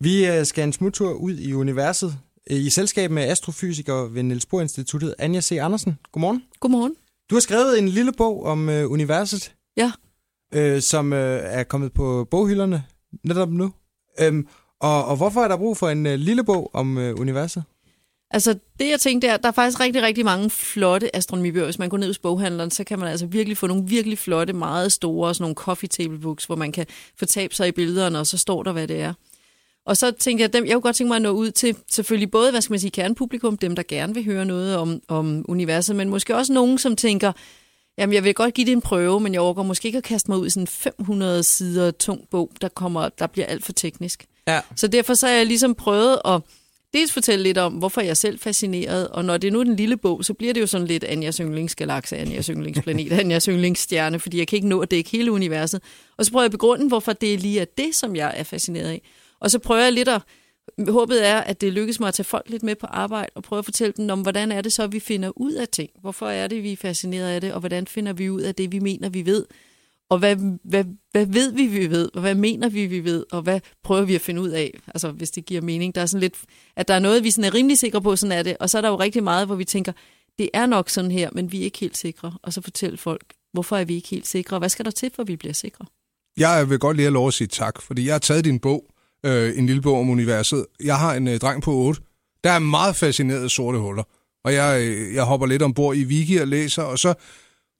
[0.00, 2.14] Vi øh, skal en smuttur ud i universet
[2.50, 5.52] øh, i selskab med astrofysiker ved Niels Bohr Instituttet, Anja C.
[5.60, 5.98] Andersen.
[6.12, 6.42] Godmorgen.
[6.60, 6.94] Godmorgen.
[7.30, 9.92] Du har skrevet en lille bog om øh, universet, Ja.
[10.54, 12.84] øh, som øh, er kommet på boghylderne
[13.24, 13.72] netop nu.
[14.20, 14.46] Øhm,
[14.80, 17.62] og, og hvorfor er der brug for en øh, lille bog om øh, universet?
[18.30, 21.64] Altså det jeg tænkte er, der er faktisk rigtig, rigtig mange flotte astronomibøger.
[21.64, 24.52] Hvis man går ned hos boghandleren, så kan man altså virkelig få nogle virkelig flotte,
[24.52, 26.86] meget store, sådan nogle coffee table books, hvor man kan
[27.18, 29.14] fortabe sig i billederne, og så står der, hvad det er.
[29.90, 32.30] Og så tænkte jeg, dem, jeg kunne godt tænke mig at nå ud til selvfølgelig
[32.30, 35.96] både, hvad skal man sige, kernepublikum, dem der gerne vil høre noget om, om universet,
[35.96, 37.32] men måske også nogen, som tænker,
[37.98, 40.30] jamen jeg vil godt give det en prøve, men jeg overgår måske ikke at kaste
[40.30, 43.72] mig ud i sådan en 500 sider tung bog, der, kommer, der bliver alt for
[43.72, 44.26] teknisk.
[44.48, 44.60] Ja.
[44.76, 46.40] Så derfor så har jeg ligesom prøvet at
[46.94, 49.76] dels fortælle lidt om, hvorfor jeg er selv fascineret, og når det er nu den
[49.76, 54.38] lille bog, så bliver det jo sådan lidt Anjas yndlingsgalakse, Anjas yndlingsplanet, Anjas yndlingsstjerne, fordi
[54.38, 55.82] jeg kan ikke nå at dække hele universet.
[56.16, 58.88] Og så prøver jeg at begrunde, hvorfor det lige er det, som jeg er fascineret
[58.88, 59.02] af.
[59.40, 60.22] Og så prøver jeg lidt at
[60.88, 63.58] Håbet er, at det lykkes mig at tage folk lidt med på arbejde og prøve
[63.58, 65.90] at fortælle dem om, hvordan er det så, at vi finder ud af ting.
[66.00, 68.72] Hvorfor er det, vi er fascineret af det, og hvordan finder vi ud af det,
[68.72, 69.46] vi mener, vi ved.
[70.10, 73.42] Og hvad, hvad, hvad ved vi, vi ved, og hvad mener vi, vi ved, og
[73.42, 75.94] hvad prøver vi at finde ud af, altså hvis det giver mening.
[75.94, 76.34] Der er sådan lidt,
[76.76, 78.78] at der er noget, vi sådan er rimelig sikre på, sådan er det, og så
[78.78, 79.92] er der jo rigtig meget, hvor vi tænker,
[80.38, 82.34] det er nok sådan her, men vi er ikke helt sikre.
[82.42, 85.10] Og så fortælle folk, hvorfor er vi ikke helt sikre, og hvad skal der til,
[85.14, 85.84] for at vi bliver sikre?
[86.36, 88.84] Jeg vil godt lige have lov at sige tak, fordi jeg har taget din bog,
[89.26, 90.66] øh, en lille bog om universet.
[90.84, 92.02] Jeg har en øh, dreng på 8,
[92.44, 94.02] der er meget fascineret af sorte huller.
[94.44, 97.14] Og jeg, øh, jeg hopper lidt ombord i Wiki og læser, og så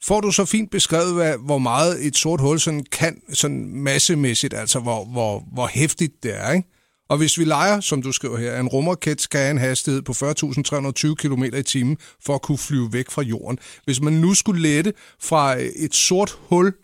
[0.02, 4.54] får du så fint beskrevet, hvad, hvor meget et sort hul sådan kan, sådan massemæssigt,
[4.54, 6.68] altså hvor, hvor, hvor hæftigt det er, ikke?
[7.10, 10.12] Og hvis vi leger, som du skriver her, en rumraket skal have en hastighed på
[10.12, 13.58] 40.320 km i timen for at kunne flyve væk fra jorden.
[13.84, 16.74] Hvis man nu skulle lette fra øh, et sort hul,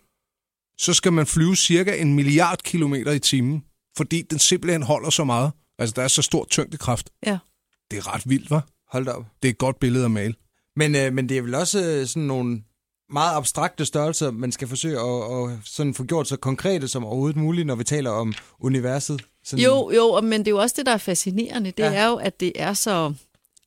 [0.79, 3.63] så skal man flyve cirka en milliard kilometer i timen,
[3.97, 5.51] fordi den simpelthen holder så meget.
[5.79, 7.09] Altså, der er så stor tyngdekraft.
[7.25, 7.37] Ja.
[7.91, 8.67] Det er ret vildt, var.
[8.91, 9.25] Hold da op.
[9.41, 10.33] Det er et godt billede at male.
[10.75, 12.61] Men, øh, men det er vel også øh, sådan nogle
[13.09, 17.37] meget abstrakte størrelser, man skal forsøge at, at sådan få gjort så konkrete som overhovedet
[17.37, 19.21] muligt, når vi taler om universet.
[19.43, 21.71] Sådan, Jo, jo, men det er jo også det, der er fascinerende.
[21.71, 21.93] Det ja.
[21.93, 23.13] er jo, at det er så,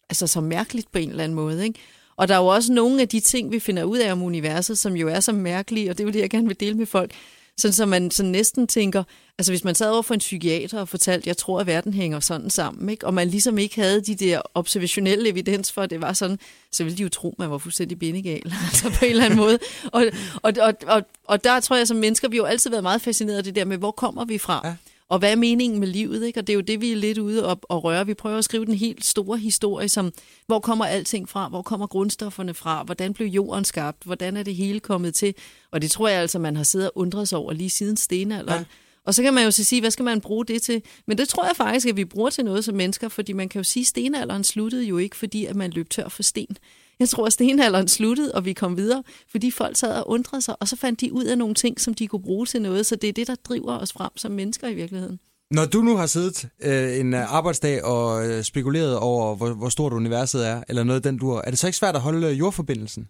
[0.08, 1.64] altså, så mærkeligt på en eller anden måde.
[1.64, 1.78] Ikke?
[2.16, 4.78] Og der er jo også nogle af de ting, vi finder ud af om universet,
[4.78, 6.86] som jo er så mærkelige, og det er jo det, jeg gerne vil dele med
[6.86, 7.12] folk.
[7.60, 9.04] Sådan, så man så næsten tænker,
[9.38, 12.20] altså hvis man sad over for en psykiater og fortalte, jeg tror, at verden hænger
[12.20, 13.06] sådan sammen, ikke?
[13.06, 16.38] og man ligesom ikke havde de der observationelle evidens for, at det var sådan,
[16.72, 19.38] så ville de jo tro, at man var fuldstændig bindegal, altså på en eller anden
[19.38, 19.58] måde.
[19.92, 20.04] Og,
[20.42, 23.02] og, og, og, og der tror jeg, som mennesker, vi har jo altid været meget
[23.02, 24.60] fascineret af det der med, hvor kommer vi fra?
[24.64, 24.74] Ja.
[25.10, 26.26] Og hvad er meningen med livet?
[26.26, 26.40] Ikke?
[26.40, 28.06] Og det er jo det, vi er lidt ude og, og røre.
[28.06, 30.12] Vi prøver at skrive den helt store historie, som
[30.46, 31.48] hvor kommer alting fra?
[31.48, 32.82] Hvor kommer grundstofferne fra?
[32.82, 34.02] Hvordan blev jorden skabt?
[34.04, 35.34] Hvordan er det hele kommet til?
[35.70, 38.60] Og det tror jeg altså, man har siddet og undret sig over lige siden stenalderen.
[38.60, 38.64] Ja.
[39.04, 40.82] Og så kan man jo så sige, hvad skal man bruge det til?
[41.06, 43.58] Men det tror jeg faktisk, at vi bruger til noget som mennesker, fordi man kan
[43.58, 46.56] jo sige, at stenalderen sluttede jo ikke, fordi at man løb tør for sten.
[47.00, 50.54] Jeg tror, at stenalderen sluttede, og vi kom videre, fordi folk sad og undrede sig,
[50.60, 52.86] og så fandt de ud af nogle ting, som de kunne bruge til noget.
[52.86, 55.18] Så det er det, der driver os frem som mennesker i virkeligheden.
[55.50, 59.68] Når du nu har siddet øh, en øh, arbejdsdag og øh, spekuleret over, hvor, hvor
[59.68, 62.26] stort universet er, eller noget af den du er det så ikke svært at holde
[62.26, 63.08] øh, jordforbindelsen?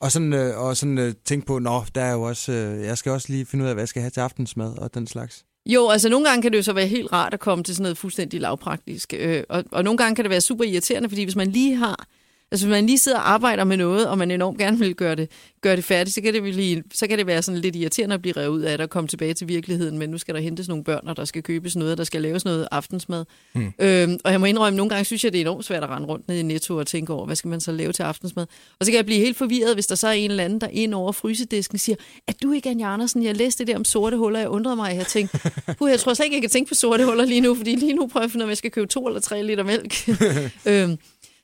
[0.00, 2.98] Og sådan, øh, og sådan øh, tænke på, nå, der er jo også, øh, jeg
[2.98, 5.44] skal også lige finde ud af, hvad jeg skal have til aftensmad og den slags.
[5.66, 7.82] Jo, altså nogle gange kan det jo så være helt rart at komme til sådan
[7.82, 9.14] noget fuldstændig lavpraktisk.
[9.16, 12.06] Øh, og, og nogle gange kan det være super irriterende, fordi hvis man lige har,
[12.50, 15.14] altså hvis man lige sidder og arbejder med noget, og man enormt gerne vil gøre
[15.14, 18.14] det, gøre det færdigt, så kan det, blive, så kan det være sådan lidt irriterende
[18.14, 20.40] at blive revet ud af det og komme tilbage til virkeligheden, men nu skal der
[20.40, 23.24] hentes nogle børn, og der skal købes noget, og der skal laves noget aftensmad.
[23.54, 23.72] Mm.
[23.78, 26.08] Øhm, og jeg må indrømme, nogle gange synes jeg, det er enormt svært at rende
[26.08, 28.46] rundt ned i Netto og tænke over, hvad skal man så lave til aftensmad.
[28.80, 30.68] Og så kan jeg blive helt forvirret, hvis der så er en eller anden, der
[30.72, 33.22] ind over frysedisken siger, er du ikke Anja Andersen?
[33.22, 35.38] Jeg læste det der om sorte huller, jeg undrede mig, jeg tænkte,
[35.78, 37.94] Puh, jeg tror slet ikke, jeg kan tænke på sorte huller lige nu, fordi lige
[37.94, 40.08] nu prøver jeg at finde om jeg skal købe to eller tre liter mælk.
[40.70, 40.98] øhm,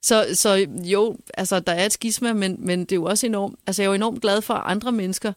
[0.04, 3.59] så, så jo, altså der er et skisma, men, men det er jo også enormt,
[3.66, 5.32] altså jeg er jo enormt glad for, at andre mennesker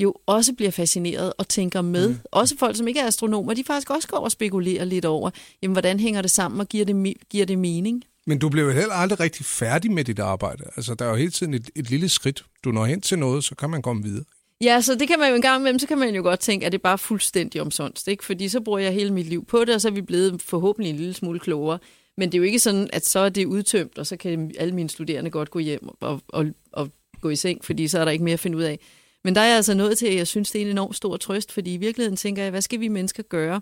[0.00, 2.08] jo også bliver fascineret og tænker med.
[2.08, 2.18] Mm.
[2.32, 5.30] Også folk, som ikke er astronomer, de faktisk også går og spekulerer lidt over,
[5.62, 8.04] jamen, hvordan hænger det sammen, og giver det, giver det mening?
[8.26, 10.64] Men du blev jo heller aldrig rigtig færdig med dit arbejde.
[10.76, 12.44] Altså, der er jo hele tiden et, et lille skridt.
[12.64, 14.24] Du når hen til noget, så kan man komme videre.
[14.60, 16.66] Ja, så det kan man jo en gang imellem, så kan man jo godt tænke,
[16.66, 18.24] at det er bare fuldstændig omsonst, ikke?
[18.24, 20.90] Fordi så bruger jeg hele mit liv på det, og så er vi blevet forhåbentlig
[20.90, 21.78] en lille smule klogere.
[22.16, 24.74] Men det er jo ikke sådan, at så er det udtømt, og så kan alle
[24.74, 26.90] mine studerende godt gå hjem og, og, og
[27.20, 28.78] gå i seng, fordi så er der ikke mere at finde ud af.
[29.24, 31.16] Men der er jeg altså nået til, at jeg synes, det er en enorm stor
[31.16, 33.60] trøst, fordi i virkeligheden tænker jeg, hvad skal vi mennesker gøre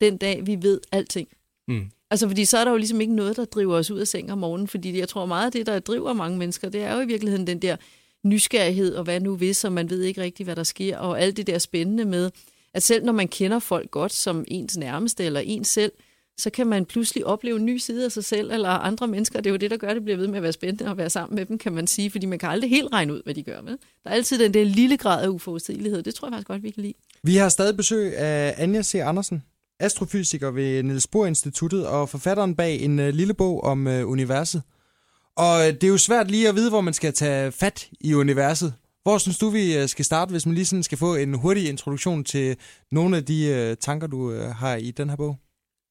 [0.00, 1.28] den dag, vi ved alting?
[1.68, 1.90] Mm.
[2.10, 4.32] Altså, fordi så er der jo ligesom ikke noget, der driver os ud af seng
[4.32, 7.00] om morgenen, fordi jeg tror meget af det, der driver mange mennesker, det er jo
[7.00, 7.76] i virkeligheden den der
[8.24, 11.36] nysgerrighed, og hvad nu hvis, og man ved ikke rigtigt, hvad der sker, og alt
[11.36, 12.30] det der spændende med,
[12.74, 15.92] at selv når man kender folk godt som ens nærmeste eller ens selv,
[16.38, 19.40] så kan man pludselig opleve en ny side af sig selv eller andre mennesker.
[19.40, 20.96] Det er jo det, der gør, at det bliver ved med at være spændende at
[20.96, 23.34] være sammen med dem, kan man sige, fordi man kan aldrig helt regne ud, hvad
[23.34, 23.60] de gør.
[23.60, 23.72] Med.
[24.04, 26.02] Der er altid den der lille grad af uforudsigelighed.
[26.02, 26.94] Det tror jeg faktisk godt, vi kan lide.
[27.22, 28.94] Vi har stadig besøg af Anja C.
[28.94, 29.42] Andersen,
[29.80, 34.62] astrofysiker ved Niels Bohr Instituttet og forfatteren bag en øh, lille bog om øh, universet.
[35.36, 38.14] Og øh, det er jo svært lige at vide, hvor man skal tage fat i
[38.14, 38.74] universet.
[39.02, 42.24] Hvor synes du, vi skal starte, hvis man lige sådan skal få en hurtig introduktion
[42.24, 42.56] til
[42.90, 45.36] nogle af de tanker, du har i den her bog?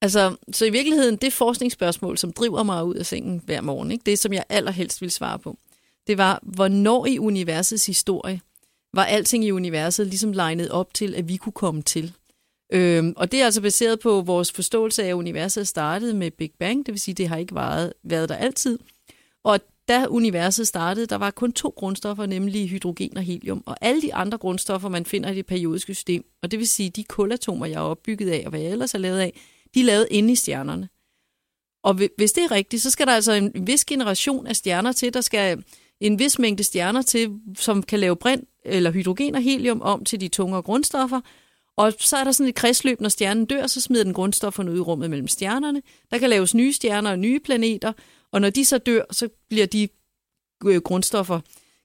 [0.01, 4.03] Altså, så i virkeligheden, det forskningsspørgsmål, som driver mig ud af sengen hver morgen, ikke?
[4.05, 5.57] det som jeg allerhelst vil svare på,
[6.07, 8.41] det var, hvornår i universets historie
[8.93, 12.13] var alting i universet ligesom legnet op til, at vi kunne komme til.
[12.73, 16.51] Øhm, og det er altså baseret på vores forståelse af, at universet startede med Big
[16.59, 18.79] Bang, det vil sige, det har ikke været, været der altid.
[19.43, 23.63] Og da universet startede, der var kun to grundstoffer, nemlig hydrogen og helium.
[23.65, 26.89] Og alle de andre grundstoffer, man finder i det periodiske system, og det vil sige,
[26.89, 29.41] de kulatomer, jeg er opbygget af, og hvad jeg ellers er lavet af,
[29.73, 30.89] de er lavet inde i stjernerne.
[31.83, 35.13] Og hvis det er rigtigt, så skal der altså en vis generation af stjerner til,
[35.13, 35.63] der skal
[35.99, 40.21] en vis mængde stjerner til, som kan lave brint eller hydrogen og helium om til
[40.21, 41.21] de tungere grundstoffer,
[41.77, 44.77] og så er der sådan et kredsløb, når stjernen dør, så smider den grundstofferne ud
[44.77, 45.81] i rummet mellem stjernerne.
[46.11, 47.93] Der kan laves nye stjerner og nye planeter,
[48.31, 49.87] og når de så dør, så bliver de
[50.65, 51.39] øh, grundstoffer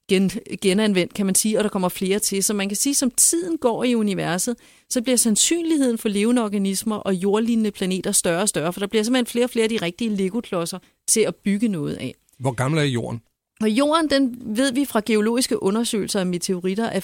[0.09, 0.31] gen,
[0.61, 2.45] genanvendt, kan man sige, og der kommer flere til.
[2.45, 4.57] Så man kan sige, som tiden går i universet,
[4.91, 9.03] så bliver sandsynligheden for levende organismer og jordlignende planeter større og større, for der bliver
[9.03, 12.15] simpelthen flere og flere af de rigtige legoklodser til at bygge noget af.
[12.39, 13.21] Hvor gammel er jorden?
[13.61, 17.01] Og jorden, den ved vi fra geologiske undersøgelser af meteoritter, er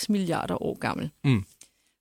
[0.00, 1.10] 4,56 milliarder år gammel.
[1.24, 1.44] Mm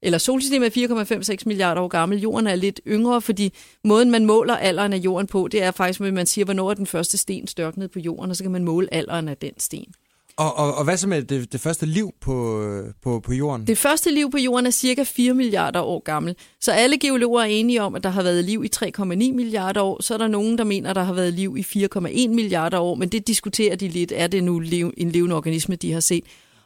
[0.06, 0.88] eller solsystemet er
[1.36, 2.20] 4,56 milliarder år gammel.
[2.20, 3.54] Jorden er lidt yngre, fordi
[3.84, 6.74] måden, man måler alderen af jorden på, det er faktisk, at man siger, hvornår er
[6.74, 9.94] den første sten størknet på jorden, og så kan man måle alderen af den sten.
[10.38, 12.64] Og, og, og hvad så med det, det første liv på,
[13.04, 13.68] på, på jorden?
[13.68, 16.36] Det første liv på jorden er cirka 4 milliarder år gammel.
[16.62, 20.02] Så alle geologer er enige om, at der har været liv i 3,9 milliarder år.
[20.02, 22.96] Så er der nogen, der mener, at der har været liv i 4,1 milliarder år,
[22.96, 24.14] men det diskuterer de lidt.
[24.16, 24.58] Er det nu
[24.98, 26.24] en levende organisme, de har set?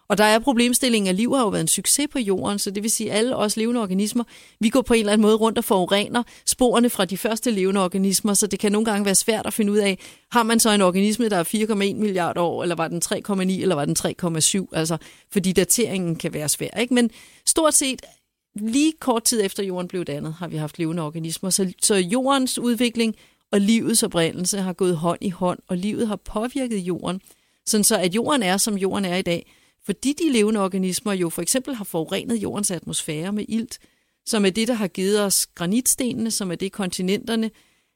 [0.09, 2.83] Og der er problemstillingen, at liv har jo været en succes på jorden, så det
[2.83, 4.23] vil sige, at alle os levende organismer,
[4.59, 7.83] vi går på en eller anden måde rundt og forurener sporene fra de første levende
[7.83, 9.99] organismer, så det kan nogle gange være svært at finde ud af,
[10.31, 13.75] har man så en organisme, der er 4,1 milliarder år, eller var den 3,9, eller
[13.75, 14.97] var den 3,7, altså,
[15.31, 16.79] fordi dateringen kan være svær.
[16.79, 16.93] Ikke?
[16.93, 17.09] Men
[17.45, 18.01] stort set
[18.55, 22.59] lige kort tid efter jorden blev dannet, har vi haft levende organismer, så, så jordens
[22.59, 23.15] udvikling
[23.51, 27.21] og livets oprindelse har gået hånd i hånd, og livet har påvirket jorden,
[27.65, 31.29] sådan så at jorden er, som jorden er i dag, fordi de levende organismer jo
[31.29, 33.79] for eksempel har forurenet jordens atmosfære med ilt,
[34.25, 37.51] som er det, der har givet os granitstenene, som er det, kontinenterne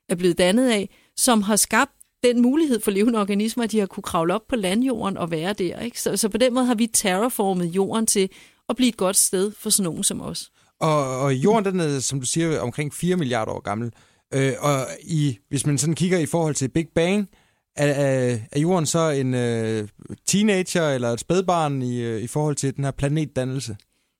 [0.09, 1.91] er blevet dannet af, som har skabt
[2.23, 5.53] den mulighed for levende organismer, at de har kunne kravle op på landjorden og være
[5.53, 5.79] der.
[5.79, 6.01] Ikke?
[6.01, 8.29] Så, så på den måde har vi terraformet jorden til
[8.69, 10.51] at blive et godt sted for sådan nogen som os.
[10.79, 13.91] Og, og jorden, den er, som du siger, omkring 4 milliarder år gammel.
[14.33, 17.29] Øh, og i, hvis man sådan kigger i forhold til Big Bang,
[17.75, 19.87] er, er, er jorden så en øh,
[20.25, 23.75] teenager eller et spædbarn i, øh, i forhold til den her planetdannelse?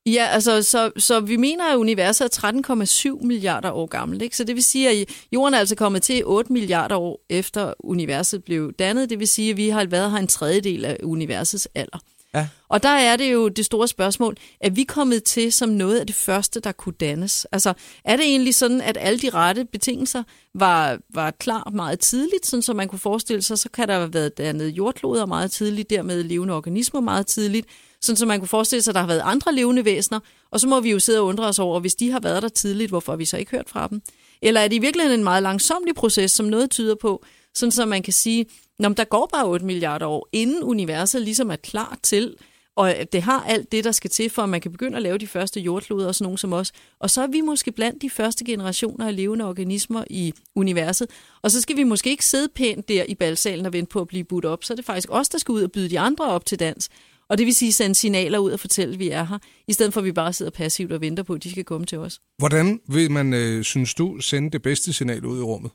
[0.06, 4.22] Ja, altså, så, så vi mener, at universet er 13,7 milliarder år gammelt.
[4.22, 4.38] Ikke?
[4.38, 8.44] Så det vil sige, at jorden er altså kommet til 8 milliarder år efter universet
[8.44, 9.10] blev dannet.
[9.10, 12.00] Det vil sige, at vi har været her en tredjedel af universets alder.
[12.36, 12.48] Ja.
[12.70, 16.08] Og der er det jo det store spørgsmål, er vi kommet til som noget af
[16.08, 17.48] det første, der kunne dannes?
[17.52, 17.74] Altså,
[18.06, 22.62] er det egentlig sådan, at alle de rette betingelser var, var klar meget tidligt, sådan
[22.62, 26.24] som man kunne forestille sig, så kan der have været dannet jordkloder meget tidligt, dermed
[26.24, 27.68] levende organismer meget tidligt,
[28.02, 30.20] sådan som man kunne forestille sig, at der har været andre levende væsener,
[30.52, 32.50] og så må vi jo sidde og undre os over, hvis de har været der
[32.50, 34.02] tidligt, hvorfor har vi så ikke hørt fra dem?
[34.42, 37.26] Eller er det i virkeligheden en meget langsomlig proces, som noget tyder på,
[37.56, 38.46] sådan så man kan sige,
[38.80, 42.36] Nå, der går bare 8 milliarder år, inden universet ligesom er klar til,
[42.76, 45.18] og det har alt det, der skal til, for at man kan begynde at lave
[45.18, 46.72] de første jordkloder og sådan nogen som os.
[47.00, 51.10] Og så er vi måske blandt de første generationer af levende organismer i universet.
[51.42, 54.08] Og så skal vi måske ikke sidde pænt der i balsalen og vente på at
[54.08, 54.64] blive budt op.
[54.64, 56.90] Så er det faktisk os, der skal ud og byde de andre op til dans.
[57.30, 59.94] Og det vil sige sende signaler ud og fortælle, at vi er her, i stedet
[59.94, 62.20] for at vi bare sidder passivt og venter på, at de skal komme til os.
[62.38, 65.72] Hvordan vil man, øh, synes du, sende det bedste signal ud i rummet?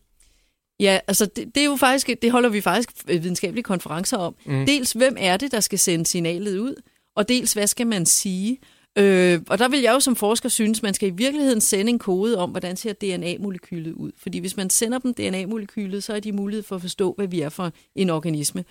[0.81, 4.35] Ja, altså det, det er jo faktisk, det holder vi faktisk videnskabelige konferencer om.
[4.47, 4.67] Mm.
[4.67, 6.75] Dels, hvem er det, der skal sende signalet ud,
[7.17, 8.59] og dels, hvad skal man sige?
[8.99, 11.99] Øh, og der vil jeg jo som forsker synes, man skal i virkeligheden sende en
[11.99, 14.13] kode om, hvordan ser DNA-molekylet ud.
[14.17, 17.41] Fordi hvis man sender dem DNA-molekylet, så er de mulighed for at forstå, hvad vi
[17.41, 18.65] er for en organisme.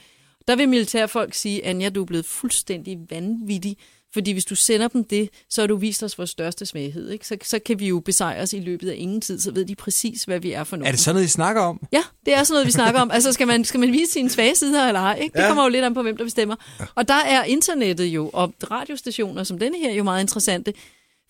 [0.47, 3.77] Der vil militærfolk sige, Anja, du er blevet fuldstændig vanvittig,
[4.13, 7.09] fordi hvis du sender dem det, så har du vist os vores største svaghed.
[7.09, 7.27] Ikke?
[7.27, 9.75] Så, så kan vi jo besejre os i løbet af ingen tid, så ved de
[9.75, 10.87] præcis, hvad vi er for noget.
[10.87, 11.87] Er det sådan noget, I snakker om?
[11.91, 13.11] Ja, det er sådan noget, vi snakker om.
[13.11, 15.19] Altså, skal man, skal man vise sine svage sider eller ej?
[15.21, 15.33] Ikke?
[15.33, 15.47] Det ja.
[15.47, 16.55] kommer jo lidt an på, hvem der bestemmer.
[16.95, 20.73] Og der er internettet jo, og radiostationer som denne her, jo meget interessante.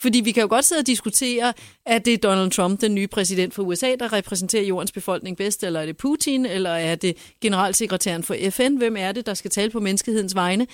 [0.01, 1.53] Fordi vi kan jo godt sidde og diskutere,
[1.86, 5.63] at det er Donald Trump, den nye præsident for USA, der repræsenterer jordens befolkning bedst,
[5.63, 8.75] eller er det Putin, eller er det generalsekretæren for FN?
[8.75, 10.67] Hvem er det, der skal tale på menneskehedens vegne?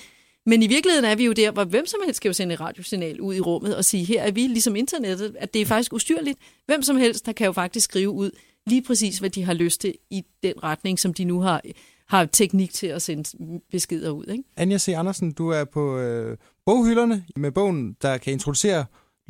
[0.46, 2.60] Men i virkeligheden er vi jo der, hvor hvem som helst skal jo sende et
[2.60, 5.92] radiosignal ud i rummet og sige, her er vi ligesom internettet, at det er faktisk
[5.92, 6.38] ustyrligt.
[6.66, 8.30] Hvem som helst, der kan jo faktisk skrive ud
[8.66, 11.62] lige præcis, hvad de har lyst til i den retning, som de nu har,
[12.08, 14.24] har teknik til at sende beskeder ud.
[14.26, 14.44] Ikke?
[14.56, 14.88] Anja C.
[14.88, 16.36] Andersen, du er på øh,
[16.66, 18.84] boghylderne med bogen, der kan introducere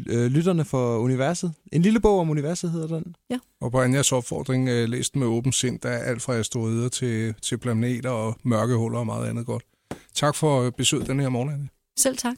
[0.08, 1.52] øh, lytterne for universet.
[1.72, 3.14] En lille bog om universet hedder den.
[3.30, 3.38] Ja.
[3.60, 7.34] Og på Anjas opfordring øh, læst med åben sind, der er alt fra asteroider til,
[7.42, 9.64] til planeter og mørke huller og meget andet godt.
[10.14, 11.68] Tak for besøget den her morgen, Anja.
[11.98, 12.36] Selv tak.